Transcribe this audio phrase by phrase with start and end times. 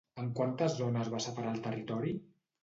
[0.21, 2.17] En quantes zones va separar el territori?